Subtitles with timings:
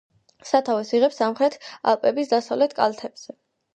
[0.51, 1.59] სათავეს იღებს სამხრეთ
[1.93, 3.41] ალპების დასავლეთ კალთებზე.